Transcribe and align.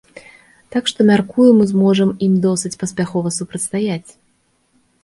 Так 0.75 0.83
што, 0.91 0.99
мяркую, 1.09 1.45
мы 1.59 1.67
зможам 1.73 2.09
ім 2.29 2.33
досыць 2.47 2.75
паспяхова 2.81 3.37
супрацьстаяць. 3.39 4.07